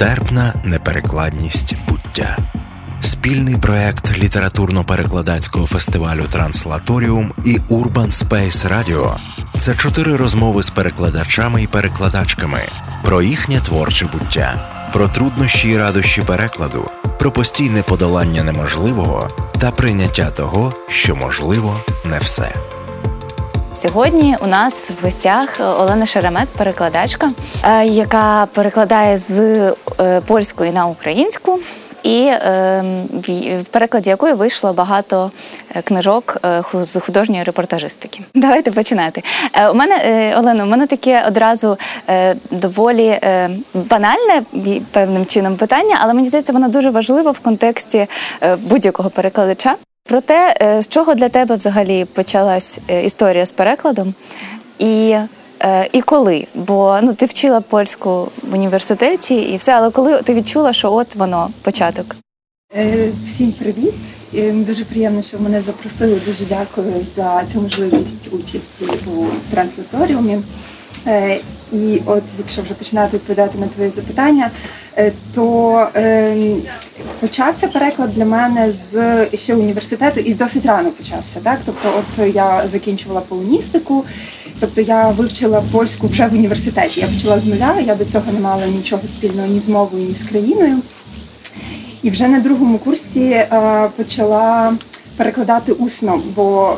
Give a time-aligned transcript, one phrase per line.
[0.00, 2.38] Нестерпна неперекладність буття.
[3.00, 9.16] Спільний проект літературно-перекладацького фестивалю Транслаторіум і Urban Space Radio–
[9.58, 12.60] це чотири розмови з перекладачами і перекладачками
[13.04, 20.30] про їхнє творче буття, про труднощі і радощі перекладу, про постійне подолання неможливого та прийняття
[20.30, 22.54] того, що можливо не все.
[23.76, 27.30] Сьогодні у нас в гостях Олена Шеремет, перекладачка,
[27.62, 29.38] е, яка перекладає з
[30.00, 31.58] е, польської на українську,
[32.02, 32.84] і е,
[33.62, 35.30] в перекладі якої вийшло багато
[35.84, 36.36] книжок
[36.74, 38.20] з художньої репортажистики.
[38.34, 39.22] Давайте починати.
[39.70, 41.78] У мене Олена, у мене таке одразу
[42.50, 43.20] доволі
[43.74, 44.42] банальне
[44.90, 48.06] певним чином питання, але мені здається, воно дуже важливо в контексті
[48.58, 49.76] будь-якого перекладача.
[50.06, 54.14] Про те, е, з чого для тебе взагалі почалась е, історія з перекладом,
[54.78, 55.16] і
[55.60, 56.46] е, і коли?
[56.54, 61.14] Бо ну ти вчила польську в університеті і все, але коли ти відчула, що от
[61.14, 62.16] воно початок?
[63.24, 63.94] Всім привіт!
[64.66, 66.20] Дуже приємно, що мене запросили.
[66.26, 70.38] Дуже дякую за цю можливість участі у транслаторіумі.
[71.72, 74.50] І от, якщо вже починати відповідати на твоє запитання,
[75.34, 76.56] то е,
[77.20, 81.40] почався переклад для мене з ще університету і досить рано почався.
[81.42, 84.04] Так, тобто, от я закінчувала полоністику,
[84.60, 87.00] тобто я вивчила польську вже в університеті.
[87.00, 87.74] Я почала з нуля.
[87.86, 90.76] Я до цього не мала нічого спільного ні з мовою, ні з країною.
[92.02, 94.74] І вже на другому курсі е, почала
[95.16, 96.74] перекладати усно, бо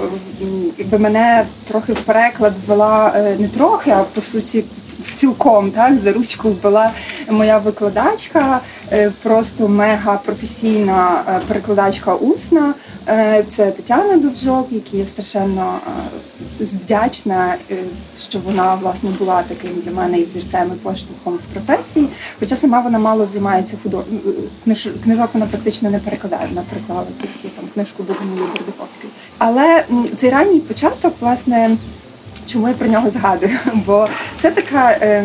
[0.78, 4.64] якби мене трохи в переклад ввела е, не трохи, а по суті
[5.14, 6.90] цілком так за ручку була
[7.30, 8.60] моя викладачка,
[8.92, 12.74] е, просто мега професійна е, перекладачка усна.
[13.08, 15.78] Е, це Тетяна Довжок, якій я страшенно
[16.60, 17.54] вдячна,
[18.28, 22.08] що вона власне була таким для мене і взірцем і поштовхом в професії.
[22.40, 24.04] Хоча сама вона мало займається худо...
[25.04, 29.12] книжок вона практично не перекладає, вона переклала тільки там книжку Богомилі Бердиховської.
[29.38, 29.84] Але
[30.16, 31.76] цей ранній початок, власне.
[32.52, 33.58] Чому я про нього згадую?
[33.86, 34.08] Бо
[34.40, 35.24] це така е,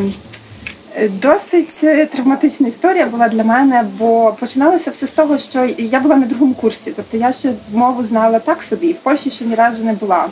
[1.09, 1.79] досить
[2.11, 6.53] травматична історія була для мене, бо починалося все з того, що я була на другому
[6.53, 9.93] курсі, тобто я ще мову знала так собі, і в Польщі ще ні разу не
[9.93, 10.25] була.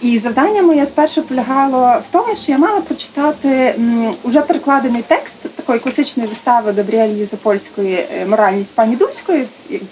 [0.00, 3.74] І завдання моє спершу полягало в тому, що я мала прочитати
[4.22, 9.46] уже перекладений текст такої класичної вистави Добріелі Запольської е, моральність пані Дульської.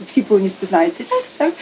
[0.07, 1.33] Всі повністю знають цей текст.
[1.37, 1.53] Так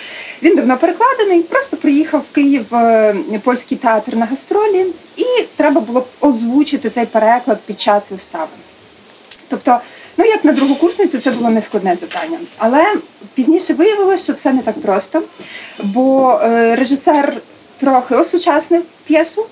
[0.43, 1.43] він давно перекладений.
[1.43, 4.87] Просто приїхав в Київ е, польський театр на гастролі,
[5.17, 5.25] і
[5.57, 8.38] треба було озвучити цей переклад під час вистави.
[9.49, 9.79] Тобто,
[10.17, 12.39] ну як на другу курсницю, це було нескладне завдання.
[12.59, 12.85] Але
[13.35, 15.23] пізніше виявилося, що все не так просто,
[15.83, 17.37] бо е, режисер
[17.81, 19.47] трохи осучаснив п'єсу.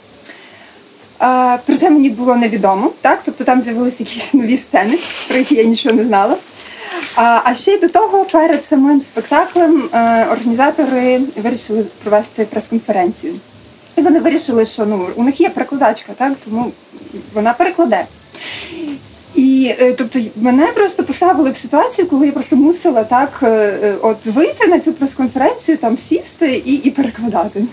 [1.66, 3.22] Про це мені було невідомо, так?
[3.24, 4.98] Тобто там з'явилися якісь нові сцени,
[5.28, 6.36] про які я нічого не знала.
[7.16, 13.34] А а ще й до того, перед самим спектаклем е, організатори вирішили провести прес-конференцію.
[13.96, 16.32] І вони вирішили, що ну, у них є перекладачка, так?
[16.44, 16.72] тому
[17.34, 18.04] вона перекладе.
[19.34, 24.26] І е, тобто мене просто поставили в ситуацію, коли я просто мусила так е, от
[24.26, 27.64] вийти на цю прес-конференцію, там сісти і і перекладати.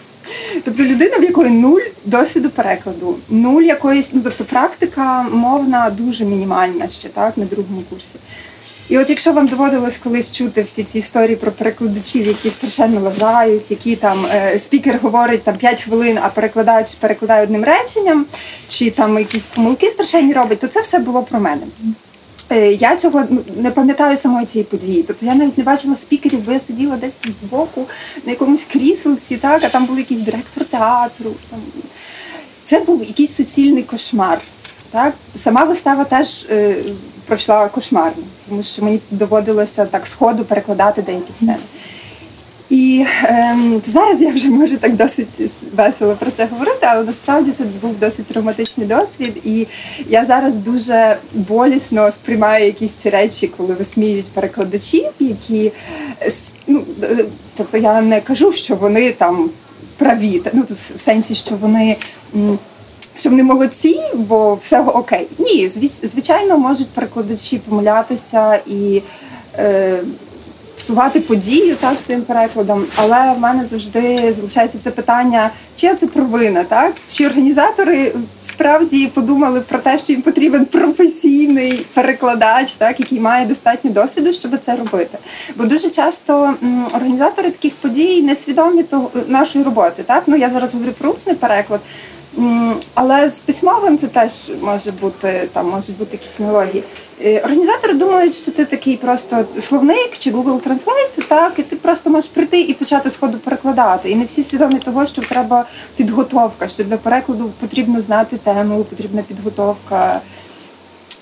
[0.66, 6.88] Тобто людина, в якої нуль досвіду перекладу, нуль якоїсь, ну тобто практика мовна дуже мінімальна
[6.88, 8.16] ще так на другому курсі.
[8.90, 13.72] І от якщо вам доводилось колись чути всі ці історії про перекладачів, які страшенно вважають,
[13.72, 18.26] які там е, спікер говорить там 5 хвилин, а перекладач перекладає одним реченням,
[18.68, 21.62] чи там якісь помилки страшенні робить, то це все було про мене.
[22.50, 25.04] Е, я цього ну, не пам'ятаю самої цієї події.
[25.04, 27.86] Тобто я навіть не бачила спікерів, бо я сиділа десь там збоку
[28.26, 31.32] на якомусь кріселці, так, а там був якийсь директор театру.
[31.50, 31.60] Там.
[32.66, 34.42] Це був якийсь суцільний кошмар.
[34.92, 35.14] Так?
[35.36, 36.76] Сама вистава теж е,
[37.34, 41.56] пройшла кошмарно, тому що мені доводилося так сходу перекладати деякі сцени.
[42.70, 47.64] І е, зараз я вже можу так досить весело про це говорити, але насправді це
[47.82, 49.68] був досить травматичний досвід, і
[50.10, 55.72] я зараз дуже болісно сприймаю якісь ці речі, коли висміюють перекладачів, які
[56.68, 56.84] ну
[57.58, 59.50] тобто я не кажу, що вони там
[59.98, 61.98] праві, ну в сенсі, що вони
[63.18, 65.28] що вони молодці, бо все окей.
[65.40, 65.72] Ні,
[66.04, 69.02] звичайно, можуть перекладачі помилятися і
[69.58, 70.00] е,
[70.78, 72.86] псувати подію так своїм перекладом.
[72.96, 76.94] Але в мене завжди залишається це питання, чия це провина, так?
[77.08, 78.14] Чи організатори
[78.46, 84.52] справді подумали про те, що їм потрібен професійний перекладач, так, який має достатньо досвіду, щоб
[84.66, 85.18] це робити.
[85.56, 90.04] Бо дуже часто м, організатори таких подій несвідомі того нашої роботи.
[90.04, 90.24] Так?
[90.28, 91.82] Ну я зараз говорю про усний переклад.
[92.94, 94.32] Але з письмовим це теж
[94.62, 96.84] може бути там, можуть бути якісь аналогії.
[97.22, 102.10] Е, організатори думають, що ти такий просто словник чи Google Translate, так, і ти просто
[102.10, 104.10] можеш прийти і почати сходу перекладати.
[104.10, 105.66] І не всі свідомі того, що треба
[105.96, 110.22] підготовка, що для перекладу потрібно знати тему, потрібна підготовка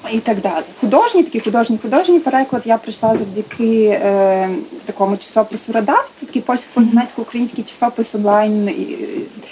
[0.10, 0.64] і так далі.
[0.82, 4.50] Художній такий художній художній переклад я прийшла завдяки е,
[4.86, 8.70] такому часопису Радат, такий польсько-німецько-український часопис онлайн.
[8.70, 8.98] І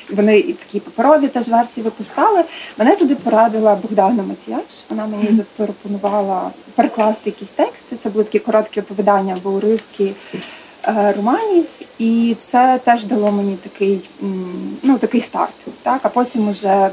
[0.09, 2.43] Вони і такі паперові теж версії випускали.
[2.77, 4.83] Мене туди порадила Богдана Матіяч.
[4.89, 7.95] Вона мені запропонувала перекласти якісь тексти.
[7.95, 10.11] Це були такі короткі оповідання або уривки
[10.87, 11.65] е, романів.
[11.99, 14.01] І це теж дало мені такий
[14.83, 15.67] ну, такий старт.
[15.83, 15.99] Так?
[16.03, 16.89] А потім вже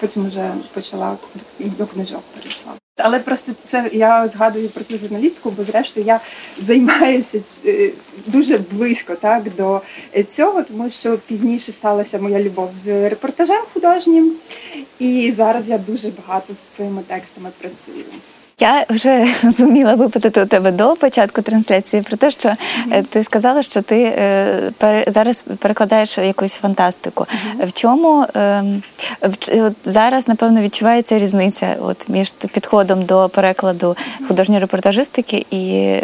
[0.00, 1.16] потім вже почала
[1.58, 2.72] до книжок перейшла.
[2.98, 6.20] Але просто це я згадую про цю журналістку, бо зрештою я
[6.58, 7.90] займаюся е,
[8.26, 9.80] дуже близько так до
[10.26, 14.32] цього, тому що пізніше сталася моя любов з репортажем художнім,
[14.98, 18.04] і зараз я дуже багато з цими текстами працюю.
[18.60, 23.06] Я вже зуміла випитати у тебе до початку трансляції про те, що mm-hmm.
[23.06, 24.72] ти сказала, що ти е,
[25.06, 27.24] зараз перекладаєш якусь фантастику.
[27.24, 27.66] Mm-hmm.
[27.66, 28.82] В чому ем,
[29.52, 33.96] от зараз напевно відчувається різниця от між підходом до перекладу
[34.28, 35.94] художньої репортажистики і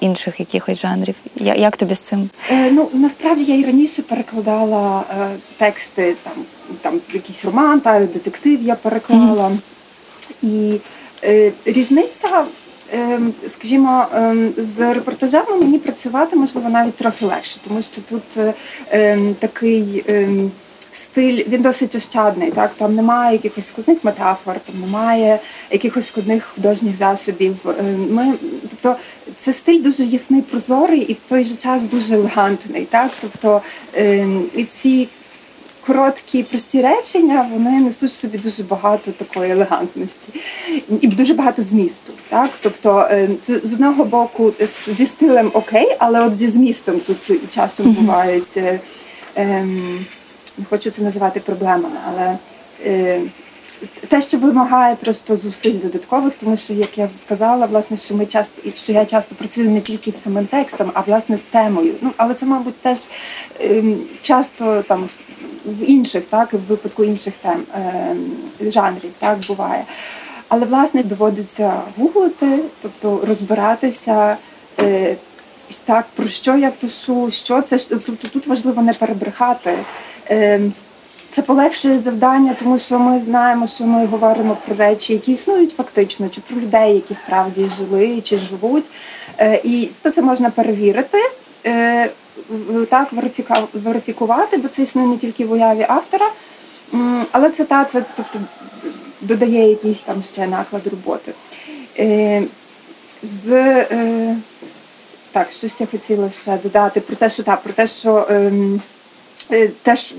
[0.00, 1.14] інших якихось жанрів?
[1.36, 2.30] Я, як тобі з цим?
[2.50, 6.32] Е, ну насправді я і раніше перекладала е, тексти, там
[6.82, 9.48] там якийсь роман, та детектив я переклала.
[9.48, 9.58] Mm-hmm.
[10.42, 10.80] І Е,
[11.64, 12.44] різниця,
[12.92, 18.54] ем, скажімо, ем, з репортажами мені працювати можливо навіть трохи легше, тому що тут е,
[18.90, 20.04] ем, такий.
[20.92, 25.38] Стиль він досить ощадний, так там немає якихось складних метафор, там немає
[25.70, 27.56] якихось складних художніх засобів.
[28.10, 28.34] Ми,
[28.70, 29.00] тобто,
[29.36, 32.84] це стиль дуже ясний, прозорий і в той же час дуже елегантний.
[32.84, 33.62] Так, тобто
[34.54, 35.08] і ці
[35.88, 40.28] короткі прості речення вони несуть в собі дуже багато такої елегантності
[41.00, 42.12] і дуже багато змісту.
[42.28, 42.50] Так?
[42.60, 44.52] Тобто е, з одного боку
[44.86, 48.56] зі стилем окей, але от зі змістом тут часом бувають.
[48.56, 48.80] Е,
[49.34, 50.06] ем,
[50.58, 52.38] не хочу це називати проблемами, але
[52.86, 53.20] е,
[54.08, 58.70] те, що вимагає просто зусиль додаткових, тому що, як я казала, власне, що ми часто
[58.76, 61.94] що я часто працюю не тільки з самим текстом, а власне з темою.
[62.00, 62.98] Ну але це, мабуть, теж
[63.60, 65.08] ем, часто там
[65.68, 69.84] в інших, так в випадку інших тем ем, жанрів, так буває.
[70.48, 74.36] Але власне доводиться гуглити, тобто розбиратися.
[74.80, 75.16] Е,
[75.84, 79.74] так, про що я пишу, що це тобто тут важливо не перебрехати.
[80.26, 80.72] Ем,
[81.30, 86.28] це полегшує завдання, тому що ми знаємо, що ми говоримо про речі, які існують фактично,
[86.28, 88.84] чи про людей, які справді жили чи живуть.
[89.38, 91.18] Е, і то це можна перевірити,
[91.66, 92.10] е,
[92.88, 93.08] так
[93.74, 96.26] верифікувати, бо це існує не тільки в уяві автора,
[97.32, 98.38] але цитата тобто,
[99.20, 101.32] додає якийсь там ще наклад роботи.
[101.98, 102.42] Е,
[103.22, 103.48] з
[105.32, 108.26] так, щось я хотіла ще додати про те, що так, про те, що.
[108.30, 108.80] Ем,
[109.52, 110.14] Е, теж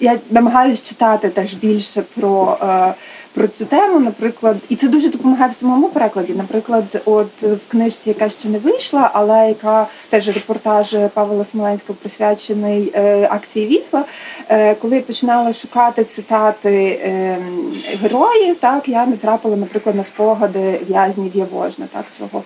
[0.00, 2.94] я намагаюся читати теж більше про е,
[3.34, 6.32] про цю тему, наприклад, і це дуже допомагає в самому перекладі.
[6.36, 12.92] Наприклад, от в книжці, яка ще не вийшла, але яка теж репортаж Павла Смоленського присвячений
[12.94, 14.04] е, акції Вісла.
[14.80, 17.72] Коли я починала шукати цитати ем,
[18.02, 22.42] героїв, так я натрапила, наприклад, на спогади в'язнів Явожна, так цього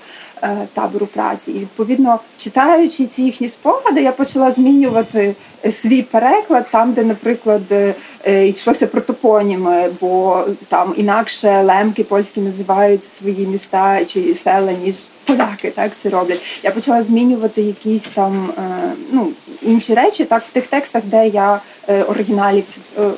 [0.74, 1.50] табору праці.
[1.50, 5.34] І відповідно, читаючи ці їхні спогади, я почала змінювати
[5.70, 7.94] свій переклад там, де, наприклад, е, е,
[8.26, 15.70] йшлося про топоніми, бо там інакше лемки польські називають свої міста чи села, ніж поляки
[15.70, 16.60] так це роблять.
[16.62, 19.32] Я почала змінювати якісь там е, ну,
[19.62, 21.60] інші речі, так в тих текстах, де я
[22.08, 22.64] оригіналів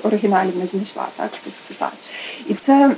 [0.02, 1.92] оригіналів не знайшла, так цих цитат.
[2.48, 2.90] І це.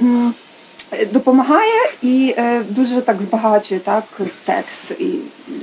[1.13, 4.05] Допомагає і е, дуже так збагачує так
[4.45, 5.07] текст і
[5.53, 5.62] Е,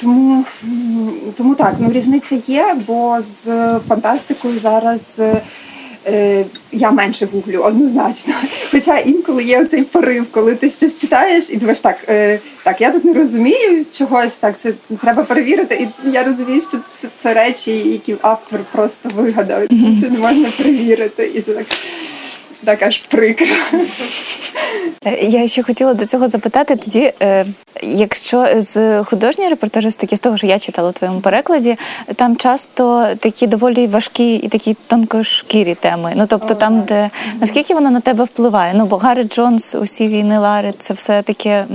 [0.00, 0.44] тому
[1.36, 3.44] тому так, ну різниця є, бо з
[3.88, 5.20] фантастикою зараз
[6.06, 8.34] е, я менше гуглю однозначно.
[8.70, 12.90] Хоча інколи є оцей порив, коли ти щось читаєш і думаєш, так, е, так, я
[12.92, 15.88] тут не розумію чогось, так це треба перевірити.
[16.04, 19.68] І я розумію, що це, це речі, які автор просто вигадав.
[19.68, 21.32] Це не можна перевірити.
[21.34, 21.66] І це так,
[22.64, 23.46] так аж прикро.
[25.20, 27.46] Я ще хотіла до цього запитати тоді, е,
[27.82, 31.76] якщо з художньої репортажистики, з того, що я читала у твоєму перекладі,
[32.16, 36.12] там часто такі доволі важкі і такі тонкошкірі теми.
[36.16, 38.74] Ну тобто, там, де наскільки воно на тебе впливає?
[38.74, 41.66] Ну, бо Гаррі Джонс, усі війни Лари, це все таке.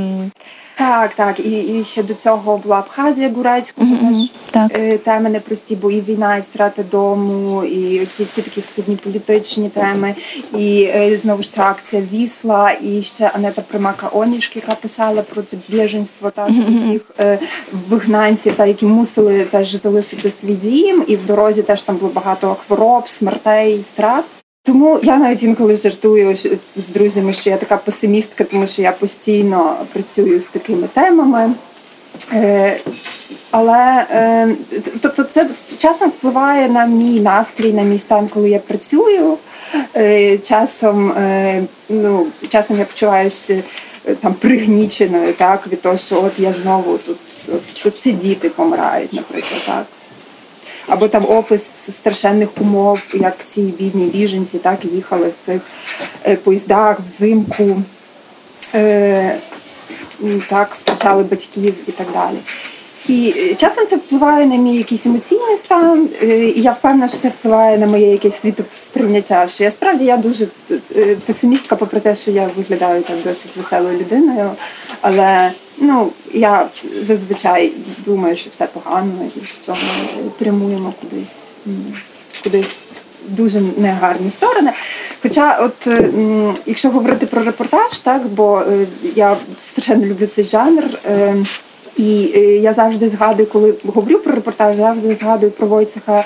[0.77, 1.39] Так, так.
[1.39, 4.09] І і ще до цього була Абхазія Гурецького, mm-hmm.
[4.09, 4.79] теж так.
[4.79, 9.69] Е, теми непрості, бо і війна, і втрата дому, і ці всі такі складні політичні
[9.69, 10.15] теми.
[10.57, 15.41] І е, знову ж ця акція Вісла, і ще Анета Примака Онішки, яка писала про
[15.41, 16.91] це біженство та mm-hmm.
[16.91, 17.39] цих е,
[17.89, 22.57] вигнанців, та які мусили теж залишити свій дім, і в дорозі теж там було багато
[22.67, 24.25] хвороб, смертей, втрат.
[24.67, 26.37] Тому я навіть інколи жартую
[26.75, 31.53] з друзями, що я така песимістка, тому що я постійно працюю з такими темами.
[32.33, 32.79] Е,
[33.51, 34.49] але е,
[35.01, 39.37] тобто це часом впливає на мій настрій, на мій стан, коли я працюю.
[39.95, 41.13] Е, часом
[41.89, 43.63] ну, часом я почуваюся
[44.21, 47.17] там пригніченою так, від того, що от я знову тут,
[47.83, 49.61] тут діти помирають, наприклад.
[49.65, 49.85] так
[50.87, 51.63] або там опис
[51.99, 55.61] страшенних умов, як ці бідні біженці так їхали в цих
[56.25, 57.81] е, поїздах взимку,
[58.75, 59.37] е,
[60.49, 62.37] так, втрачали батьків і так далі.
[63.07, 67.29] І часом це впливає на мій якийсь емоційний стан, е, і я впевнена, що це
[67.29, 69.47] впливає на моє якесь світосприйняття.
[69.47, 70.47] Що я справді я дуже
[71.25, 74.51] песимістка, попри те, що я виглядаю так досить веселою людиною,
[75.01, 76.69] але Ну, я
[77.01, 77.73] зазвичай
[78.07, 81.47] думаю, що все погано, і що ми прямуємо кудись,
[82.43, 82.83] кудись
[83.27, 84.71] дуже негарні сторони.
[85.21, 85.87] Хоча, от
[86.65, 88.85] якщо говорити про репортаж, так бо е,
[89.15, 90.83] я страшенно люблю цей жанр.
[91.97, 96.23] І е, я завжди згадую, коли говорю про репортаж, завжди згадую про Войцеха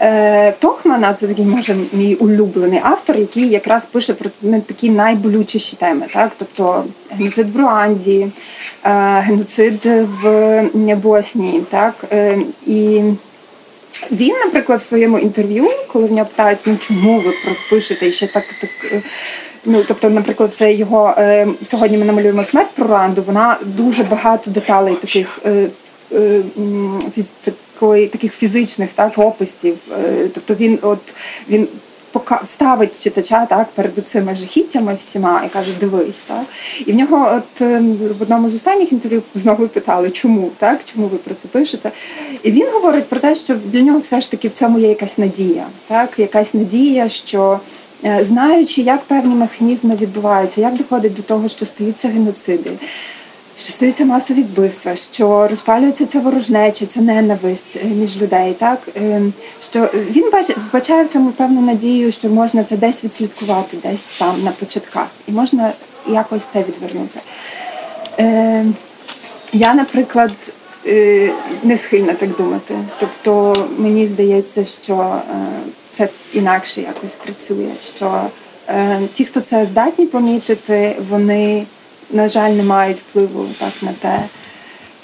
[0.00, 1.14] е, Тохмана.
[1.14, 4.30] Це такий може мій улюблений автор, який якраз пише про
[4.66, 8.26] такі найболючіші теми, так тобто геноцид в Руанді,
[8.84, 9.86] е, геноцид
[10.22, 10.62] в
[11.02, 11.94] Боснії, так
[12.66, 13.02] і.
[14.10, 17.34] Він, наприклад, в своєму інтерв'ю, коли нього питають, ну чому ви
[17.70, 19.02] пишете ще так так
[19.64, 21.98] Ну тобто, наприклад, це його е, сьогодні.
[21.98, 23.22] Ми намалюємо смерть про Ранду.
[23.22, 25.66] Вона дуже багато деталей таких е,
[26.12, 26.40] е,
[27.14, 29.76] фіз, такої, таких фізичних так описів.
[30.04, 30.98] Е, тобто він, от
[31.48, 31.68] він
[32.44, 36.44] ставить читача так перед цими жахіттями всіма і каже, дивись, так
[36.86, 37.82] і в нього, от е,
[38.18, 41.90] в одному з останніх інтерв'ю знову питали, чому так, чому ви про це пишете?
[42.42, 45.18] І він говорить про те, що для нього все ж таки в цьому є якась
[45.18, 47.60] надія, так, якась надія, що.
[48.04, 52.70] Е, знаючи, як певні механізми відбуваються, як доходить до того, що стаються геноциди,
[53.62, 59.22] що стаються масові вбивства, що розпалюється ця ворожнеча, ця ненависть е, між людей, так е,
[59.60, 60.24] що він
[60.70, 65.32] вбачає в цьому певну надію, що можна це десь відслідкувати, десь там на початках, і
[65.32, 65.72] можна
[66.08, 67.20] якось це відвернути.
[69.52, 70.32] Я, наприклад,
[71.62, 72.74] не схильна так думати.
[73.00, 75.20] Тобто мені здається, що
[75.92, 77.68] це інакше якось працює.
[77.96, 78.22] Що
[78.68, 81.64] е, ті, хто це здатні помітити, вони,
[82.12, 84.18] на жаль, не мають впливу так на те.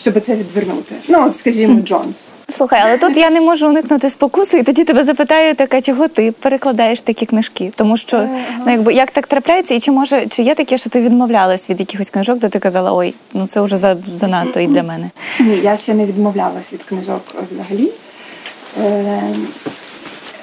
[0.00, 0.94] Щоб це відвернути.
[1.08, 2.32] Ну, от, скажімо, Джонс.
[2.48, 6.32] Слухай, але тут я не можу уникнути спокуси, і тоді тебе запитаю, така чого ти
[6.32, 7.72] перекладаєш такі книжки?
[7.76, 8.28] Тому що ага.
[8.66, 11.80] ну якби як так трапляється, і чи може чи є таке, що ти відмовлялась від
[11.80, 15.10] якихось книжок, де ти казала, ой, ну це вже за занадто і для мене?
[15.40, 17.90] Ні, я ще не відмовлялась від книжок взагалі.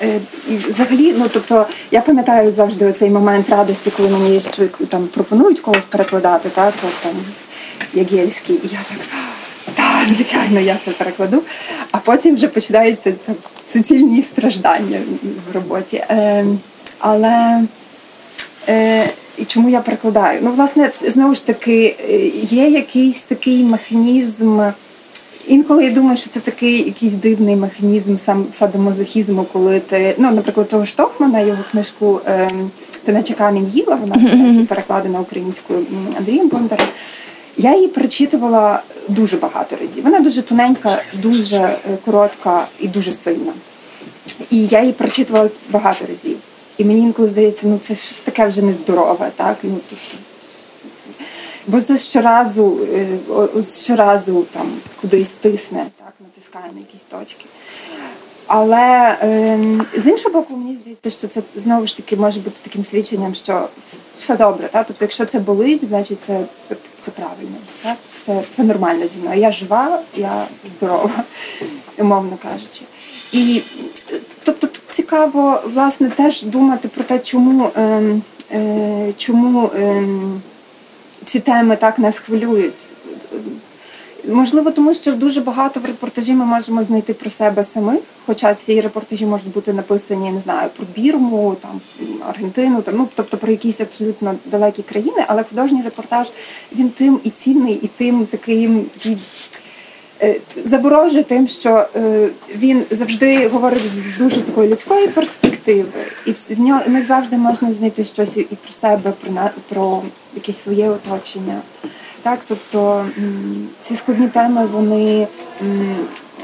[0.06, 0.20] Е,
[0.68, 5.86] взагалі, ну тобто, я пам'ятаю завжди цей момент радості, коли мені ще там пропонують когось
[5.86, 7.14] перекладати, так, то, там
[7.94, 9.00] Ягельський, і я так.
[9.76, 11.42] Так, звичайно, я це перекладу.
[11.92, 13.36] А потім вже починаються там,
[13.68, 15.02] суцільні страждання
[15.52, 15.98] в роботі.
[15.98, 16.46] Е,
[17.00, 17.64] Але
[18.70, 20.40] е, і чому я перекладаю?
[20.44, 24.62] Ну, власне, знову ж таки, е, є якийсь такий механізм.
[25.48, 30.70] Інколи я думаю, що це такий якийсь дивний механізм сам садомазохізму, коли ти, ну, наприклад,
[30.70, 32.70] того Штокмана, його книжку ем,
[33.04, 34.66] Ти наче камінь їла, вона mm-hmm.
[34.66, 35.80] перекладена українською
[36.18, 36.88] Андрієм Бондарем.
[37.58, 40.04] Я її перечитувала дуже багато разів.
[40.04, 43.54] Вона дуже тоненька, дуже е, коротка і дуже сильна.
[44.52, 46.38] І я її прочитувала багато разів.
[46.78, 49.58] І мені інколи здається, ну це щось таке вже нездорове, так?
[49.64, 50.18] Ну, тобто,
[51.67, 54.67] бо це щоразу е, щоразу там
[55.01, 57.45] кудись тисне, так, натискає на якісь точки.
[58.48, 59.60] Але е,
[59.98, 63.67] з іншого боку, мені здається, що це знову ж таки може бути таким свідченням, що
[64.19, 64.67] все добре.
[64.67, 64.88] Так?
[64.88, 67.55] Тобто, якщо це болить, значить це це, це правильно.
[67.84, 67.98] Так?
[68.15, 69.39] Все все нормально зі мною.
[69.39, 70.45] Я жива, я
[70.77, 71.24] здорова,
[71.98, 72.86] умовно кажучи.
[73.31, 73.62] І
[74.43, 78.01] тобто тут цікаво власне теж думати про те, чому, е,
[78.51, 79.67] е, чому.
[79.67, 80.07] Е,
[81.25, 82.74] ці теми так нас хвилюють.
[84.27, 88.82] Можливо, тому що дуже багато в репортажі ми можемо знайти про себе самих, хоча ці
[88.82, 91.82] репортажі можуть бути написані, не знаю, про Бірму, там
[92.29, 96.27] Аргентину, там ну тобто про якісь абсолютно далекі країни, але художній репортаж
[96.75, 98.86] він тим і цінний, і тим таким.
[100.25, 103.82] Е, заворожує тим, що е, він завжди говорить
[104.15, 105.89] з дуже такої людської перспективи,
[106.25, 110.01] і в нього не завжди можна знайти щось і про себе, про про
[110.36, 111.62] якесь своє оточення.
[112.22, 113.05] Так, тобто
[113.82, 115.27] ці складні теми, вони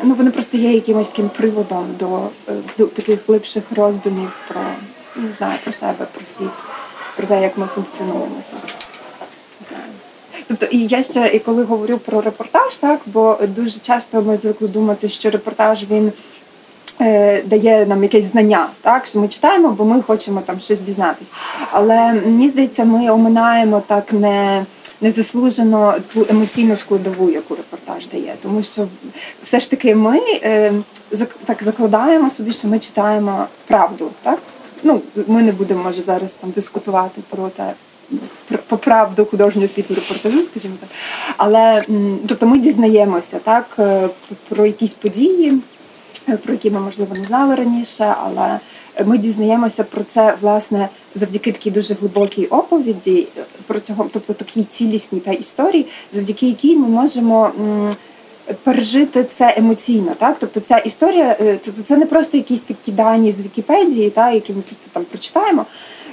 [0.03, 2.19] ну вони просто є якимось таким приводом до,
[2.49, 4.61] е, до таких глибших роздумів про
[5.15, 6.51] не знаю, про себе, про світ,
[7.17, 8.41] про те, як ми функціонуємо.
[8.51, 8.61] Так.
[9.61, 10.00] Не знаю.
[10.51, 14.67] Тобто, і я ще і коли говорю про репортаж, так бо дуже часто ми звикли
[14.67, 16.11] думати, що репортаж він
[17.01, 21.33] е, дає нам якесь знання, так що ми читаємо, бо ми хочемо там щось дізнатись.
[21.71, 24.65] Але мені здається, ми оминаємо так не
[25.01, 28.35] незаслужено ту емоційну складову, яку репортаж дає.
[28.43, 28.87] Тому що
[29.43, 30.73] все ж таки ми е,
[31.45, 34.11] так закладаємо собі, що ми читаємо правду.
[34.23, 34.39] так?
[34.83, 37.73] Ну, Ми не будемо може зараз там дискутувати про те.
[38.67, 40.89] Про правду художнього світу репортажу, скажімо так.
[41.37, 41.83] Але
[42.27, 44.09] тобто ми дізнаємося так, е,
[44.49, 45.57] про якісь події,
[46.29, 48.59] е, про які ми, можливо, не знали раніше, але
[49.05, 53.27] ми дізнаємося про це власне завдяки такій дуже глибокій оповіді,
[53.67, 57.51] про цього, тобто такій цілісній та історії, завдяки якій ми можемо.
[58.63, 63.31] Пережити це емоційно, так тобто ця історія, е, тобто це не просто якісь такі дані
[63.31, 65.65] з Вікіпедії, та які ми просто там прочитаємо.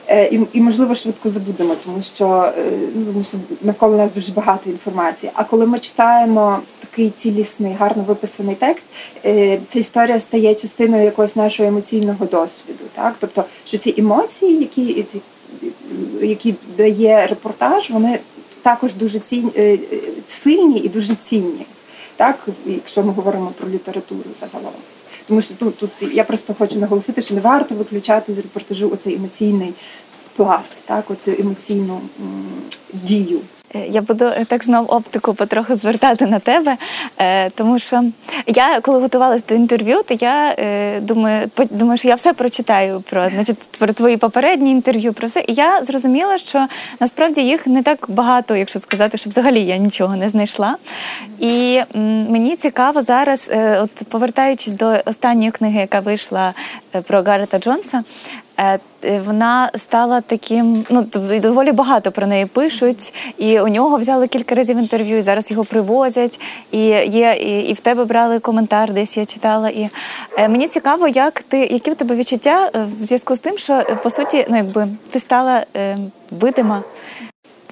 [0.09, 4.33] Е, і і можливо швидко забудемо, тому що е, ну тому що навколо нас дуже
[4.33, 5.33] багато інформації.
[5.35, 8.87] А коли ми читаємо такий цілісний, гарно виписаний текст,
[9.25, 12.85] е, ця історія стає частиною якогось нашого емоційного досвіду.
[12.95, 15.05] Так, тобто, що ці емоції, які
[16.23, 18.19] які дає репортаж, вони
[18.63, 19.79] також дуже цінні,
[20.29, 21.67] сильні і дуже цінні.
[22.17, 24.73] Так, якщо ми говоримо про літературу загалом.
[25.29, 29.15] Тому що тут тут я просто хочу наголосити, що не варто виключати з репортажу оцей
[29.15, 29.75] емоційний
[30.37, 32.01] пласт, так, оцю емоційну
[32.93, 33.41] дію.
[33.75, 36.77] Е, я буду е, так знов оптику потроху звертати на тебе,
[37.19, 38.05] е, тому що
[38.47, 40.57] я коли готувалась до інтерв'ю, то я
[41.01, 45.45] думаю, думаю, що я все прочитаю про значить, про твої попередні інтерв'ю, про все.
[45.47, 46.67] І я зрозуміла, що
[47.01, 50.77] насправді їх не так багато, якщо сказати, що взагалі я нічого не знайшла.
[51.39, 51.81] І
[52.29, 56.55] мені цікаво зараз, от повертаючись до останньої книги, яка вийшла
[57.07, 58.03] про Гаррета Джонса.
[58.59, 58.79] Е,
[59.27, 61.03] вона стала таким, ну
[61.43, 65.19] доволі багато про неї пишуть, і у нього взяли кілька разів інтерв'ю.
[65.19, 66.41] і Зараз його привозять.
[66.71, 69.69] І є, і, і в тебе брали коментар, десь я читала.
[69.69, 69.89] І
[70.39, 73.83] е, мені цікаво, як ти, які в тебе відчуття е, в зв'язку з тим, що
[74.03, 75.99] по суті, ну якби ти стала е,
[76.31, 76.83] видима.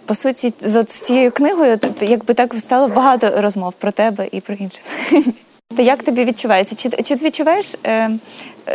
[0.07, 4.83] По суті, з цією книгою якби так стало багато розмов про тебе і про інших.
[5.77, 6.75] То як тобі відчувається?
[6.75, 8.11] Чи чи ти відчуваєш е,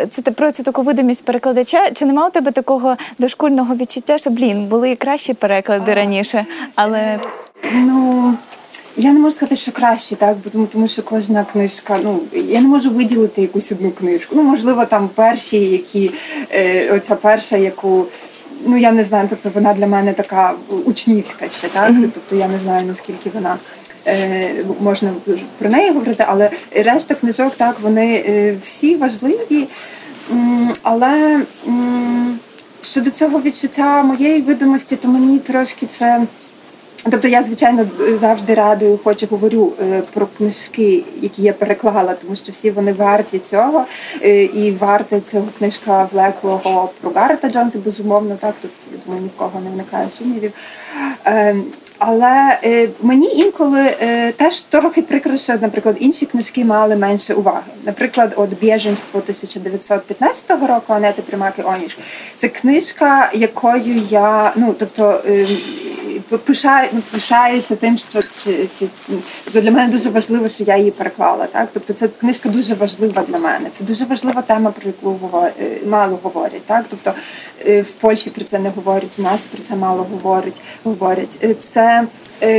[0.10, 1.92] це про цю таку видимість перекладача?
[1.92, 6.46] Чи нема у тебе такого дошкульного відчуття, що блін, були і кращі переклади раніше?
[6.76, 7.20] Але
[7.74, 8.34] ну
[8.98, 12.62] я не можу сказати, що краще, так бо тому, тому що кожна книжка, ну я
[12.62, 14.36] не можу виділити якусь одну книжку.
[14.36, 16.12] Ну можливо, там перші, які
[16.52, 18.06] е, оця перша, яку.
[18.66, 20.54] Ну я не знаю, тобто вона для мене така
[20.86, 21.92] учнівська ще, так?
[22.14, 23.58] Тобто я не знаю наскільки вона
[24.82, 25.14] можна
[25.58, 29.68] про неї говорити, але решта книжок так вони е, всі важливі.
[30.84, 31.42] Але
[32.82, 36.22] щодо цього відчуття моєї видимості, то мені трошки це.
[37.12, 37.86] Тобто я, звичайно,
[38.16, 43.40] завжди радую, хочу говорю е, про книжки, які я переклала, тому що всі вони варті
[43.40, 43.86] цього.
[44.54, 49.40] І варта цього книжка влеклого про Гаррета Джонса, безумовно, так тут я думаю, ні в
[49.40, 50.52] кого не виникає сумнівів.
[52.02, 57.34] Ем, але е, мені інколи е, теж трохи прикро, що, наприклад, інші книжки мали менше
[57.34, 57.62] уваги.
[57.84, 61.98] Наприклад, от «Біженство» 1915 року Анети Примаки Оніш.
[62.38, 65.22] Це книжка, якою я ну тобто.
[66.38, 68.88] Пишаю, ну, пишаюся тим, що чи, чи
[69.44, 71.46] тобто для мене дуже важливо, що я її переклала.
[71.46, 73.70] Так, тобто ця книжка дуже важлива для мене.
[73.72, 75.20] Це дуже важлива тема, про яку.
[75.60, 76.66] Е, мало говорять.
[76.66, 77.14] Так, тобто
[77.66, 80.62] е, в Польщі про це не говорять, у нас про це мало говорять.
[80.84, 81.40] Говорять.
[81.44, 82.08] Е, це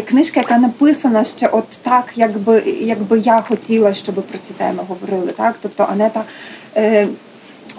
[0.08, 5.32] книжка, яка написана ще от так, якби якби я хотіла, щоб про ці теми говорили.
[5.32, 6.24] Так, тобто Анета.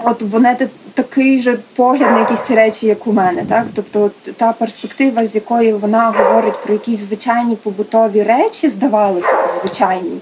[0.04, 0.56] От вони
[0.94, 5.36] такий же погляд на якісь ці речі, як у мене, так тобто та перспектива, з
[5.36, 10.20] якої вона говорить про якісь звичайні побутові речі, здавалося звичайні,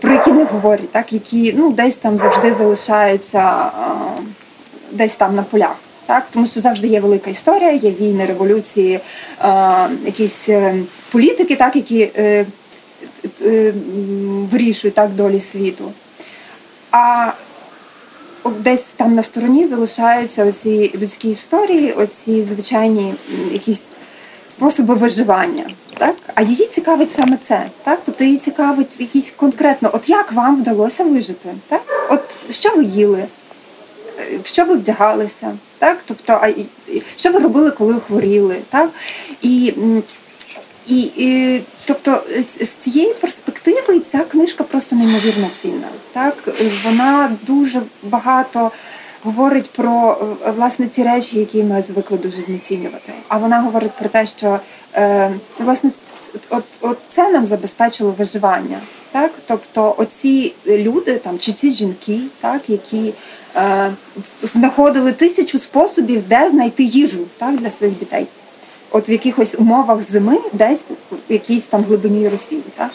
[0.00, 3.70] про які не говорять, так які ну десь там завжди залишаються
[4.92, 5.76] десь там на полях.
[6.06, 9.00] Так, тому що завжди є велика історія, є війни, революції,
[9.44, 10.74] е, якісь е,
[11.12, 12.46] політики, так які е,
[13.42, 13.72] е,
[14.52, 15.92] вирішують так долі світу.
[16.90, 17.32] А
[18.50, 23.14] десь там на стороні залишаються оці людські історії, оці звичайні
[23.52, 23.82] якісь
[24.48, 25.64] способи виживання.
[25.98, 26.16] Так?
[26.34, 27.66] А її цікавить саме це.
[27.84, 28.00] Так?
[28.04, 31.48] Тобто її цікавить якісь конкретно, от як вам вдалося вижити?
[31.68, 31.82] Так?
[32.10, 33.24] От що ви їли?
[34.42, 35.56] В що ви вдягалися?
[35.78, 35.98] Так?
[36.06, 36.52] Тобто, а
[37.16, 38.56] що ви робили, коли хворіли?
[38.70, 38.90] Так?
[39.42, 39.72] І
[40.86, 42.22] і, і тобто
[42.60, 45.88] з цієї перспективи ця книжка просто неймовірно цінна.
[46.12, 46.48] Так
[46.84, 48.70] вона дуже багато
[49.24, 50.18] говорить про
[50.56, 53.12] власне ці речі, які ми звикли дуже знецінювати.
[53.28, 54.60] А вона говорить про те, що
[54.94, 55.90] е, власне
[56.50, 58.78] от, от це нам забезпечило виживання.
[59.12, 63.12] Так, тобто оці люди там чи ці жінки, так які
[63.56, 63.92] е,
[64.42, 68.26] знаходили тисячу способів, де знайти їжу так для своїх дітей
[68.96, 70.84] от в якихось умовах зими, десь
[71.28, 72.62] в якійсь там глибині Росії.
[72.76, 72.90] Так?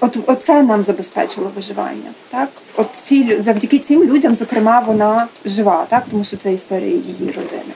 [0.00, 2.10] От, от це нам забезпечило виживання.
[2.30, 2.48] Так?
[2.76, 6.04] От ці, Завдяки цим людям, зокрема, вона жива, так?
[6.10, 7.74] тому що це історія її родини.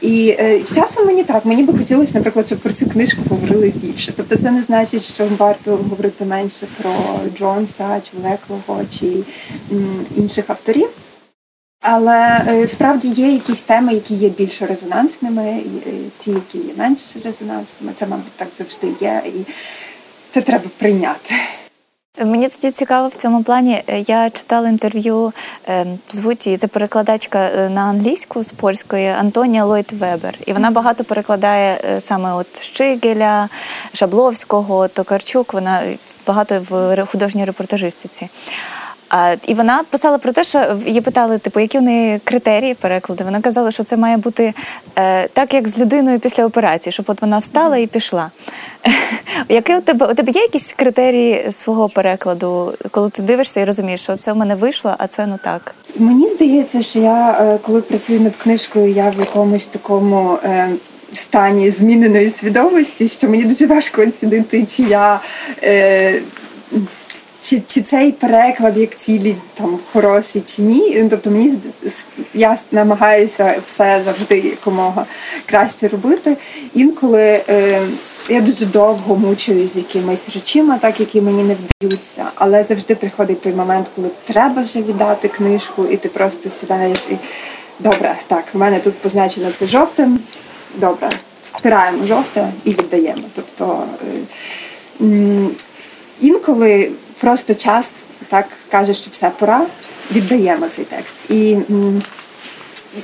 [0.00, 4.12] І е, часом мені так, мені би хотілося, наприклад, щоб про цю книжку говорили більше.
[4.16, 6.90] Тобто це не значить, що варто говорити менше про
[7.38, 9.06] Джонса, чи Леклого, чи
[9.72, 10.88] м, інших авторів.
[11.90, 17.00] Але е, справді є якісь теми, які є більш резонансними, і ті, які є менш
[17.24, 17.92] резонансними.
[17.96, 19.52] Це, мабуть, так завжди є, і
[20.30, 21.34] це треба прийняти.
[22.24, 23.82] Мені тоді цікаво в цьому плані.
[23.86, 25.32] Е, я читала інтерв'ю
[25.68, 30.34] е, звуть її, це перекладачка на англійську з польської Антонія Лойт Вебер.
[30.46, 33.48] І вона багато перекладає саме от Щигеля,
[33.92, 35.54] Шабловського, Токарчук.
[35.54, 35.82] Вона
[36.26, 38.28] багато в художній репортажистиці.
[39.08, 43.24] А, І вона писала про те, що її питали, типу, які в неї критерії перекладу.
[43.24, 44.54] Вона казала, що це має бути
[44.96, 48.30] е, так, як з людиною після операції, щоб от вона встала і пішла.
[49.48, 54.00] Які у тебе у тебе є якісь критерії свого перекладу, коли ти дивишся і розумієш,
[54.00, 55.74] що це в мене вийшло, а це ну так?
[55.96, 60.38] Мені здається, що я е, коли працюю над книжкою, я в якомусь такому.
[60.44, 60.70] Е...
[61.12, 65.20] Стані зміненої свідомості, що мені дуже важко оцінити, чи я
[65.62, 66.22] е,
[67.40, 71.06] чи чи цей переклад як цілість там хороший чи ні.
[71.10, 71.58] Тобто мені
[72.34, 75.06] я намагаюся все завжди якомога
[75.46, 76.36] краще робити.
[76.74, 77.80] Інколи е,
[78.28, 83.40] я дуже довго мучуюсь з якимись речима, так які мені не вдаються, але завжди приходить
[83.40, 87.16] той момент, коли треба вже віддати книжку, і ти просто сідаєш і
[87.78, 90.18] добре, так, в мене тут позначено це жовтим.
[90.74, 91.10] Добре,
[91.42, 93.22] стираємо жовте і віддаємо.
[93.34, 93.82] Тобто
[95.00, 95.06] е,
[96.20, 99.66] інколи просто час так каже, що все пора,
[100.12, 101.14] віддаємо цей текст.
[101.30, 101.56] І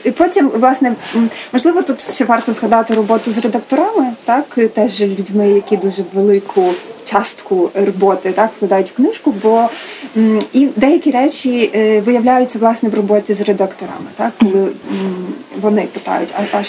[0.05, 0.93] і потім, власне,
[1.53, 6.75] можливо, тут ще варто згадати роботу з редакторами, так теж людьми, які дуже велику
[7.05, 9.69] частку роботи так вкладають в книжку, бо
[10.53, 14.69] і деякі речі е, виявляються власне в роботі з редакторами, так коли
[15.61, 16.63] вони питають, а, а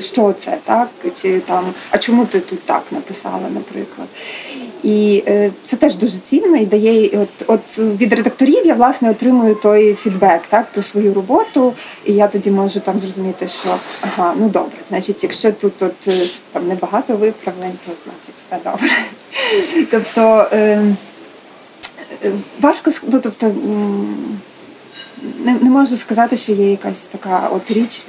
[0.00, 0.88] що це, так
[1.22, 4.08] чи там, а чому ти тут так написала, наприклад.
[4.82, 9.54] І е, це теж дуже цінно і дає от от від редакторів я власне отримую
[9.54, 11.72] той фідбек так про свою роботу,
[12.06, 16.26] і я тоді можу там зрозуміти, що ага, ну добре, значить, якщо тут от е,
[16.58, 18.90] там небагато виправлень, то значить все добре.
[19.90, 20.82] Тобто е,
[22.60, 23.52] важко ну, тобто.
[25.44, 28.04] Не, не можу сказати, що є якась така от річ,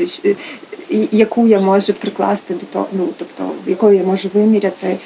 [1.12, 4.98] яку я можу прикласти до того, ну тобто якою я можу виміряти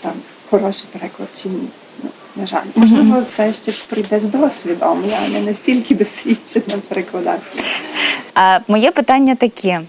[0.00, 0.12] там
[0.50, 1.68] хороший переклад чи ні.
[2.02, 5.04] Ну, на жаль, можливо, це ще прийде з досвідом.
[5.10, 7.42] Я не настільки досвідчена перекладати.
[8.34, 9.80] А моє питання таке.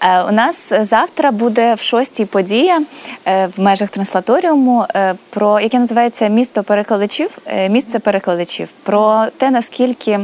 [0.00, 2.82] Е, у нас завтра буде в шостій подія
[3.24, 7.38] е, в межах транслаторіуму е, про яке називається місто перекладачів,
[7.70, 10.20] місце перекладачів, про те наскільки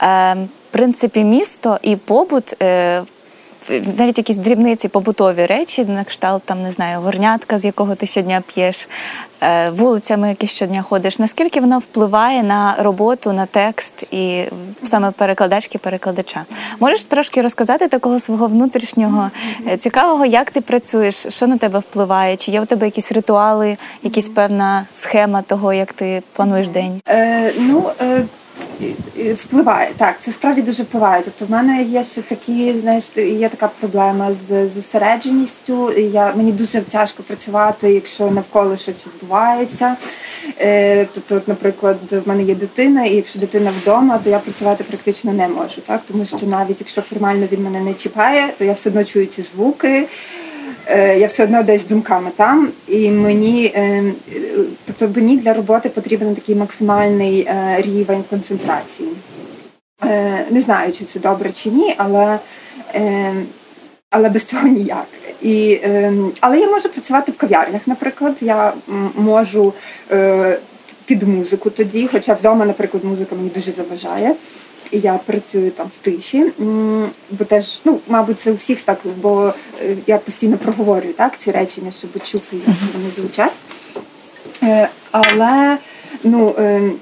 [0.00, 2.56] в принципі місто і побут
[3.70, 8.42] навіть якісь дрібниці, побутові речі, на кшталт там не знаю, горнятка, з якого ти щодня
[8.54, 8.88] п'єш,
[9.40, 11.18] е, вулицями, які щодня ходиш.
[11.18, 14.44] Наскільки воно впливає на роботу, на текст і
[14.84, 16.44] саме перекладачки, перекладача?
[16.80, 19.30] Можеш трошки розказати такого свого внутрішнього
[19.66, 22.36] е, цікавого, як ти працюєш, що на тебе впливає?
[22.36, 27.00] Чи є у тебе якісь ритуали, якась певна схема того, як ти плануєш день?
[27.08, 28.22] Е, Ну е,
[29.34, 31.22] Впливає, так, це справді дуже впливає.
[31.24, 35.92] Тобто в мене є ще такі, знаєш, є така проблема з зосередженістю.
[35.92, 39.96] Я, Мені дуже тяжко працювати, якщо навколо щось відбувається.
[40.60, 44.84] Е, Тобто, от, наприклад, в мене є дитина, і якщо дитина вдома, то я працювати
[44.84, 45.80] практично не можу.
[45.86, 49.26] так, Тому що навіть якщо формально він мене не чіпає, то я все одно чую
[49.26, 50.06] ці звуки.
[50.90, 54.12] Е, я все одно десь думками там, і мені е,
[54.86, 57.48] тобто мені для роботи потрібен такий максимальний
[57.78, 59.08] рівень концентрації.
[60.50, 62.38] Не знаю, чи це добре чи ні, але
[64.10, 65.06] але без цього ніяк.
[65.42, 65.80] І,
[66.40, 68.36] Але я можу працювати в кав'ярнях, наприклад.
[68.40, 68.72] Я
[69.16, 69.72] можу
[71.04, 74.34] під музику тоді, хоча вдома, наприклад, музика мені дуже заважає.
[74.92, 76.52] Я працюю там в тиші,
[77.30, 81.50] бо теж, ну, мабуть, це у всіх так, бо е, я постійно проговорюю так, ці
[81.50, 83.52] речення, щоб чути, як вони звучать.
[84.62, 85.78] Е, але
[86.24, 86.92] ну, ем,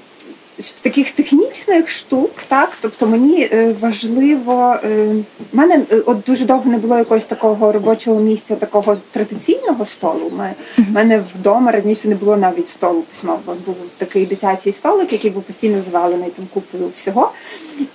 [0.59, 5.07] з таких технічних штук, так тобто мені е, важливо, е,
[5.53, 10.31] в мене е, от дуже довго не було якогось такого робочого місця, такого традиційного столу.
[10.77, 13.55] У мене вдома раніше не було навіть столу письмового.
[13.65, 17.31] Був такий дитячий столик, який був постійно завалений там купою всього.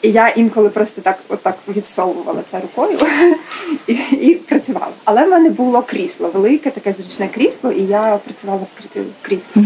[0.03, 2.99] І я інколи просто так отак відсовувала це рукою
[3.87, 4.93] і і працювала.
[5.05, 8.61] Але в мене було крісло, велике, таке зручне крісло, і я працювала
[8.95, 9.63] в кріслі.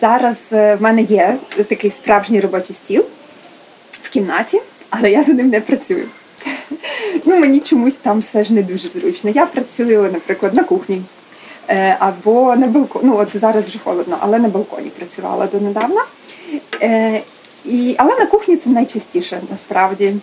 [0.00, 1.36] Зараз е, в мене є
[1.68, 3.04] такий справжній робочий стіл
[4.02, 4.60] в кімнаті,
[4.90, 6.08] але я за ним не працюю.
[7.24, 9.30] Ну, Мені чомусь там все ж не дуже зручно.
[9.30, 11.02] Я працюю, наприклад, на кухні
[11.68, 13.04] е, або на балконі.
[13.06, 16.04] Ну, от зараз вже холодно, але на балконі працювала донедавна.
[16.82, 17.20] Е,
[17.64, 20.14] і, Але на кухні це найчастіше насправді.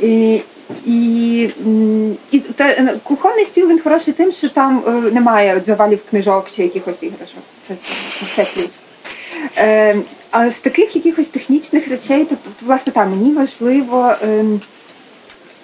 [0.00, 0.40] І
[0.86, 1.42] і
[2.30, 6.62] і та, е, кухонний стіл він хороший тим, що там е, немає завалів книжок чи
[6.62, 7.42] якихось іграшок.
[7.62, 7.74] Це
[8.24, 8.80] все плюс.
[9.58, 9.96] Е,
[10.30, 14.14] Але з таких якихось технічних речей, то, то власне там мені важливо.
[14.22, 14.44] Е,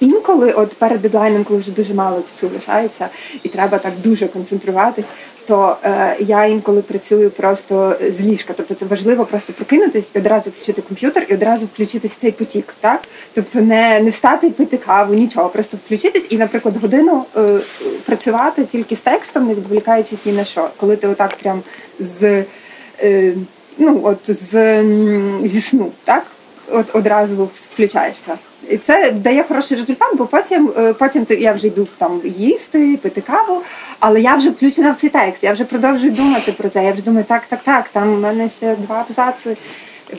[0.01, 3.09] Інколи, от перед дедлайном, коли вже дуже мало часу лишається,
[3.43, 5.11] і треба так дуже концентруватись,
[5.47, 8.55] то е, я інколи працюю просто з ліжка.
[8.57, 12.75] Тобто це важливо просто прокинутись і одразу включити комп'ютер і одразу включитись в цей потік.
[12.81, 13.01] Так?
[13.35, 17.59] Тобто не не встати пити каву, нічого, просто включитись і, наприклад, годину е,
[18.05, 20.69] працювати тільки з текстом, не відволікаючись ні на що.
[20.77, 21.63] Коли ти отак прям
[21.99, 22.45] з
[23.03, 23.35] е,
[23.79, 24.83] ну от з
[25.45, 26.27] зі сну, так?
[26.73, 28.39] От одразу включаєшся.
[28.71, 33.21] І це дає хороший результат, бо потім е, потім я вже йду там їсти, пити
[33.21, 33.63] каву,
[34.01, 36.85] але я вже включена в цей текст, я вже продовжую думати про це.
[36.85, 39.57] Я вже думаю, так, так, так, там в мене ще два абзаци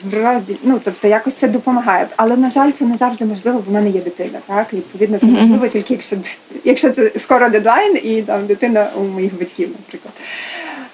[0.04, 0.58] в розділі.
[0.64, 2.08] Ну, тобто якось це допомагає.
[2.16, 4.40] Але, на жаль, це не завжди можливо, бо в мене є дитина.
[4.48, 6.16] Так, відповідно, це можливо тільки якщо
[6.64, 10.14] якщо це скоро дедлайн і там дитина у моїх батьків, наприклад.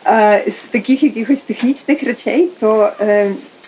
[0.08, 2.92] Е, з таких якихось технічних речей, то.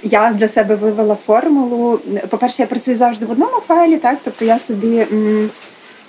[0.04, 2.00] Я для себе вивела формулу.
[2.30, 5.50] По-перше, я працюю завжди в одному файлі, так тобто я собі м,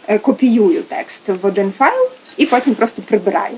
[0.09, 3.57] е, копіюю текст в один файл і потім просто прибираю.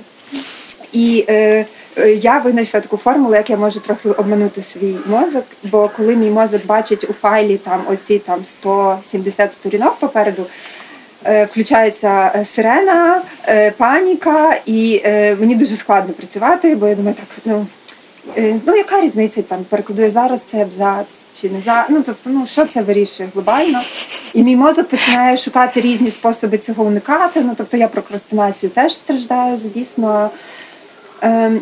[0.93, 1.67] І е,
[1.99, 5.45] е, я винайшла таку формулу, як я можу трохи обманути свій мозок.
[5.63, 10.47] Бо коли мій мозок бачить у файлі там оці там 170 сторінок попереду,
[11.25, 13.23] е, включається сирена,
[13.77, 15.03] паніка, і
[15.41, 17.67] мені дуже складно працювати, бо я думаю, так ну.
[18.37, 22.47] Е, ну, яка різниця там перекладує зараз цей абзац чи не за ну тобто, ну
[22.47, 23.81] що це вирішує глобально?
[24.35, 27.41] І мій мозок починає шукати різні способи цього уникати.
[27.41, 30.31] Ну тобто я прокрастинацію теж страждаю, звісно.
[31.23, 31.61] Ем,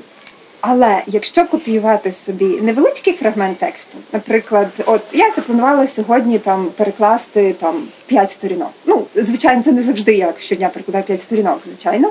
[0.69, 7.83] але якщо копіювати собі невеличкий фрагмент тексту, наприклад, от я запланувала сьогодні там перекласти там
[8.07, 8.71] 5 сторінок.
[8.87, 12.11] Ну, звичайно, це не завжди я щодня перекладаю 5 сторінок, звичайно.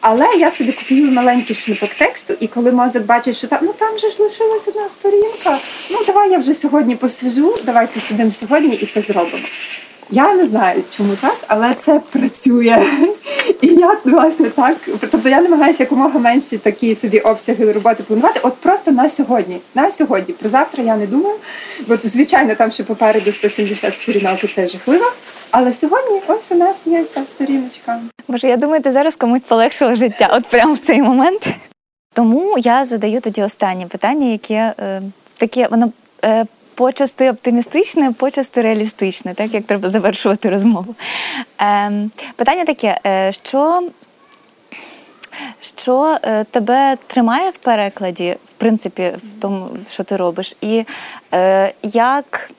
[0.00, 3.98] Але я собі копіюю маленький шматок тексту, і коли мозок бачить, що там ну там
[3.98, 5.58] же ж лишилась одна сторінка.
[5.90, 9.38] Ну давай я вже сьогодні посижу, давай посидимо сьогодні і це зробимо.
[10.10, 12.82] Я не знаю, чому так, але це працює.
[13.60, 14.76] І я власне так.
[15.10, 18.40] Тобто я намагаюся якомога менші такі собі обсяги роботи планувати.
[18.42, 19.60] От просто на сьогодні.
[19.74, 20.34] На сьогодні.
[20.34, 21.36] Про завтра я не думаю.
[21.88, 25.12] Бо звичайно, там ще попереду 170 сторінок і це жахливо.
[25.50, 28.00] Але сьогодні ось у нас є ця сторіночка.
[28.28, 31.46] Боже, я думаю, ти зараз комусь полегшила життя, от прямо в цей момент.
[32.12, 35.02] Тому я задаю тоді останнє питання, яке е,
[35.36, 35.92] таке воно.
[36.24, 40.94] Е, почасти оптимістичне, почасти реалістичне, так як треба завершувати розмову.
[41.60, 43.82] Е, Питання таке, е, що
[45.60, 50.84] що е, тебе тримає в перекладі, в принципі, в тому, що ти робиш, і
[51.34, 52.50] е, як,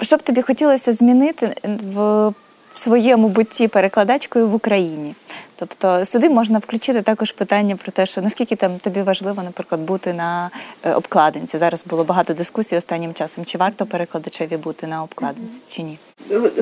[0.00, 1.54] що б тобі хотілося змінити
[1.94, 2.32] в
[2.74, 5.14] в своєму бутті перекладачкою в Україні.
[5.56, 10.12] Тобто сюди можна включити також питання про те, що наскільки там тобі важливо, наприклад, бути
[10.12, 10.50] на
[10.82, 11.58] е, обкладинці.
[11.58, 13.44] Зараз було багато дискусій останнім часом.
[13.44, 15.98] Чи варто перекладачеві бути на обкладинці, чи ні?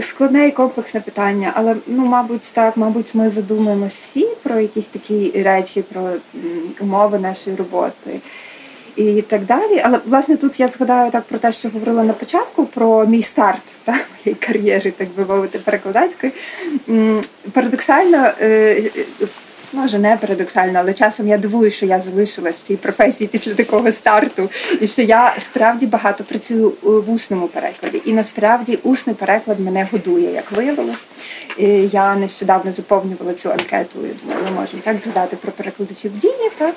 [0.00, 5.42] Складне і комплексне питання, але ну, мабуть, так, мабуть, ми задумаємось всі про якісь такі
[5.42, 6.10] речі, про
[6.80, 8.20] умови нашої роботи
[8.96, 9.82] і так далі.
[9.84, 13.62] Але власне тут я згадаю так про те, що говорила на початку, про мій старт
[13.84, 16.32] та, моєї кар'єри, так би мовити, перекладацької.
[17.52, 18.82] Парадоксально, е,
[19.72, 23.92] може не парадоксально, але часом я дивую, що я залишилась в цій професії після такого
[23.92, 24.50] старту,
[24.80, 28.02] і що я справді багато працюю в усному перекладі.
[28.04, 31.04] І насправді усний переклад мене годує, як виявилось.
[31.92, 33.98] Я нещодавно заповнювала цю анкету.
[33.98, 36.74] і думаю, ми можемо так згадати про перекладачів дії, так.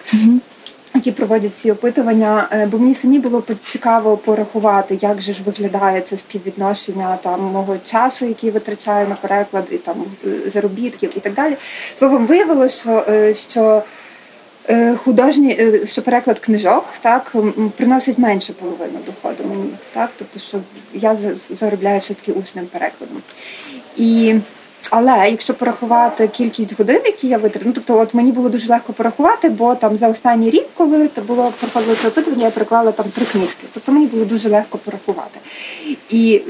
[0.96, 6.02] Які проводять ці опитування, е, бо мені самі було цікаво порахувати, як же ж виглядає
[6.02, 11.34] це співвідношення там мого часу, який витрачаю на переклад, і там е, заробітків і так
[11.34, 11.56] далі.
[11.96, 13.84] Словом, виявилося, що е, що
[15.04, 17.34] художні, що переклад книжок так
[17.78, 20.58] приносить менше половини доходу мені, так тобто, що
[20.94, 21.18] я
[21.50, 23.18] заробляю все таки усним перекладом.
[23.98, 24.36] І
[24.92, 28.94] але якщо порахувати кількість годин, які я витратила, ну тобто, от мені було дуже легко
[28.94, 33.06] порахувати, бо там за останній рік, коли це було проходило це опитування, я переклала там
[33.16, 33.64] три книжки.
[33.74, 35.40] Тобто мені було дуже легко порахувати.
[36.10, 36.42] І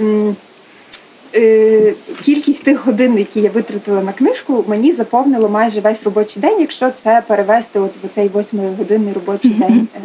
[1.35, 6.59] е, кількість тих годин, які я витратила на книжку, мені заповнило майже весь робочий день,
[6.59, 9.67] якщо це перевести от в цей восьмигодинний робочий mm-hmm.
[9.67, 9.87] день.
[9.95, 9.99] Е,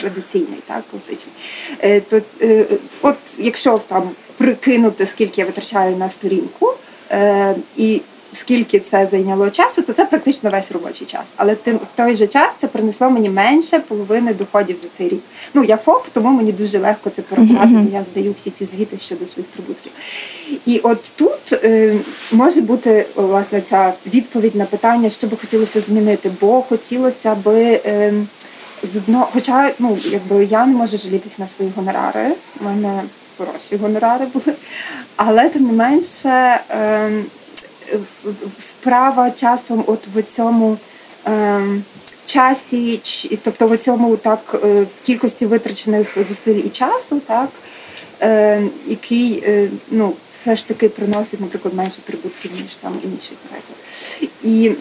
[0.00, 1.34] Традиційний, так, класичний.
[1.82, 2.64] Е, то, е,
[3.02, 6.73] От якщо там прикинути, скільки я витрачаю на сторінку,
[7.76, 8.00] і
[8.36, 11.34] скільки це зайняло часу, то це практично весь робочий час.
[11.36, 15.20] Але в той же час це принесло мені менше половини доходів за цей рік.
[15.54, 18.98] Ну я ФОП, тому мені дуже легко це порахувати, бо я здаю всі ці звіти
[18.98, 19.92] щодо своїх прибутків.
[20.66, 21.96] І от тут е,
[22.32, 27.80] може бути власне ця відповідь на питання, що би хотілося змінити, бо хотілося би.
[27.86, 28.12] Е,
[28.82, 32.34] з одного, хоча ну якби я не можу жалітися на свої гонорари.
[32.60, 33.02] У мене
[33.38, 34.56] хороші гонорари були.
[35.16, 37.24] Але тим не менше ем,
[38.58, 40.76] справа часом от в цьому
[41.24, 41.84] ем,
[42.24, 43.00] часі,
[43.42, 47.48] тобто в цьому так е, кількості витрачених зусиль і часу, так.
[48.20, 53.78] Ем, який е, ну, все ж таки приносить, наприклад, менше прибутків, ніж там інший переклад.
[54.42, 54.72] І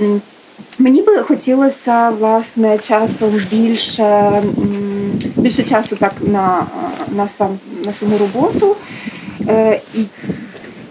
[0.79, 4.41] Мені би хотілося власне часом більше
[5.35, 6.65] більше часу так на
[7.15, 8.75] на, сам на саму роботу.
[9.47, 10.05] Е, І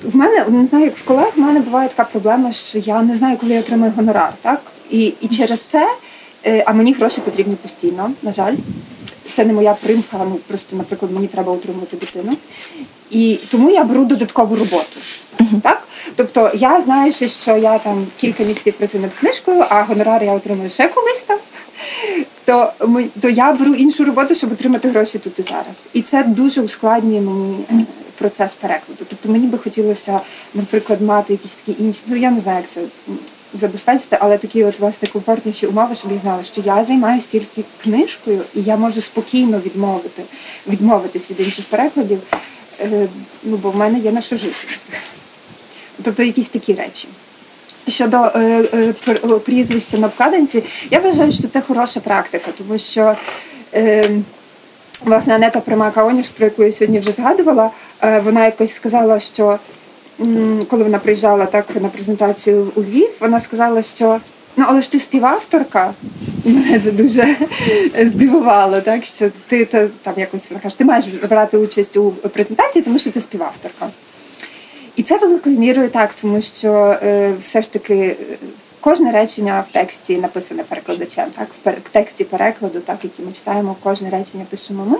[0.02, 3.16] в мене не знаю, як в колег в мене буває така проблема, що я не
[3.16, 4.32] знаю, коли я отримую гонорар.
[4.42, 4.60] так?
[4.90, 5.88] І і через це,
[6.46, 8.54] е, а мені гроші потрібні постійно, на жаль.
[9.26, 12.36] Це не моя примха, ну просто, наприклад, мені треба утримувати дитину.
[13.10, 15.00] І тому я беру додаткову роботу.
[15.52, 15.60] Uh-huh.
[15.60, 15.82] Так?
[16.16, 20.70] Тобто я знаю, що я там кілька місяців працюю над книжкою, а гонорар я отримую
[20.70, 21.38] ще колись там.
[22.44, 25.86] То ми, то я беру іншу роботу, щоб отримати гроші тут і зараз.
[25.92, 27.74] І це дуже ускладнює мені е,
[28.18, 29.04] процес перекладу.
[29.08, 30.20] Тобто мені би хотілося,
[30.54, 32.00] наприклад, мати якісь такі інші.
[32.06, 32.80] Ну я не знаю, як це
[33.54, 38.42] забезпечити, але такі от власне комфортніші умови, щоб я знала, що я займаюся тільки книжкою,
[38.54, 40.22] і я можу спокійно відмовити,
[40.68, 42.20] відмовитись від інших перекладів.
[42.80, 43.08] Е,
[43.44, 44.56] ну бо в мене є на що жити.
[46.02, 47.08] Тобто якісь такі речі.
[47.88, 53.16] Щодо е, е, прізвища на обкладинці, я вважаю, що це хороша практика, тому що
[53.74, 54.10] е,
[55.04, 57.70] власне Анета Примака Оніш, про яку я сьогодні вже згадувала,
[58.02, 59.58] е, вона якось сказала, що
[60.20, 64.20] м, коли вона приїжджала так на презентацію у Львів, вона сказала, що
[64.56, 65.94] ну але ж ти співавторка.
[66.44, 67.36] Мене це дуже
[67.94, 69.64] здивувало, так що ти
[70.02, 73.88] там якось кажеш, ти маєш брати участь у презентації, тому що ти співавторка.
[74.96, 78.16] І це великою мірою так, тому що е, все ж таки е,
[78.80, 84.10] кожне речення в тексті написане перекладачем, так в тексті перекладу, так який ми читаємо, кожне
[84.10, 84.98] речення пишемо ми.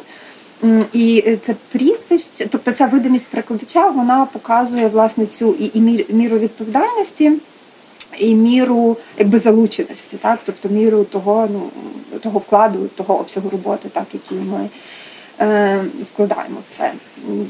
[0.92, 5.80] І це прізвище, тобто ця видимість перекладача, вона показує власне цю і, і
[6.14, 7.32] міру відповідальності,
[8.18, 11.70] і міру якби залученості, так, тобто міру того, ну
[12.20, 14.68] того вкладу, того обсягу роботи, так який ми.
[15.42, 16.92] Е, вкладаємо в це.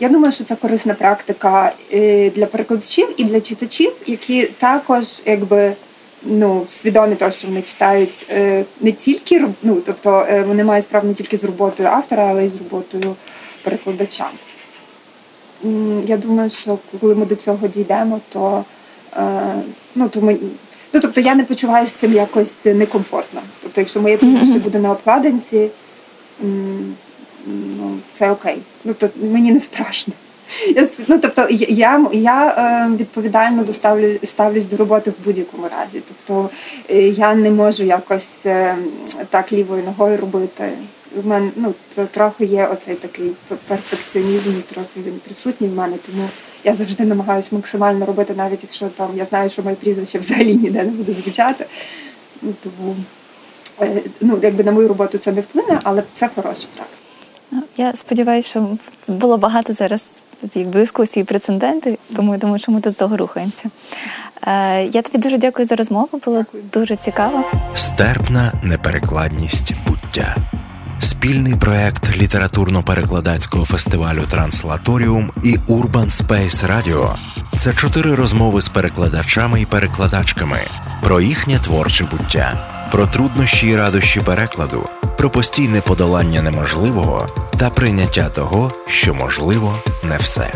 [0.01, 5.73] Я думаю, що це корисна практика е, для перекладачів і для читачів, які також якби
[6.23, 11.15] ну свідомі того, що вони читають е, не тільки ну, тобто вони мають справу не
[11.15, 13.15] тільки з роботою автора, але й з роботою
[13.65, 14.31] перекладача.
[16.07, 18.65] Я думаю, що коли ми до цього дійдемо, то
[19.95, 20.37] ну то ми.
[20.93, 23.41] Ну, тобто я не почуваюся з цим якось некомфортно.
[23.63, 25.69] Тобто, якщо моє прізвище буде на обкладинці,
[27.47, 28.59] ну, це окей.
[28.85, 30.13] Ну, то мені не страшно.
[30.77, 36.03] Я, ну, тобто я я е, відповідально доставлю ставлюсь до роботи в будь-якому разі.
[36.09, 36.51] Тобто
[36.91, 38.77] е, я не можу якось е,
[39.31, 40.71] так лівою ногою робити.
[41.25, 43.33] У мене ну, це трохи є оцей такий
[43.69, 46.29] перфекціонізм, трохи він присутній в мене, тому
[46.65, 50.83] я завжди намагаюся максимально робити, навіть якщо там я знаю, що моє прізвище взагалі ніде
[50.83, 51.67] не буде звучати.
[52.41, 52.97] Тому
[54.21, 57.02] ну, якби на мою роботу це не вплине, але це хороша практика.
[57.53, 58.69] Ну, я сподіваюся, що
[59.09, 60.05] було багато зараз
[60.55, 63.71] як дискусії, прецеденти, тому я думаю, що ми до того рухаємося.
[64.47, 66.09] Е, Я тобі дуже дякую за розмову.
[66.25, 66.63] Було Дякую.
[66.73, 67.45] дуже цікаво.
[67.75, 70.37] Стерпна неперекладність буття.
[71.01, 77.15] Спільний проект літературно-перекладацького фестивалю Транслаторіум і Urban Space Radio–
[77.59, 80.61] це чотири розмови з перекладачами і перекладачками
[81.03, 84.89] про їхнє творче буття, про труднощі і радощі перекладу,
[85.19, 87.29] про постійне подолання неможливого
[87.59, 90.53] та прийняття того, що можливо не все.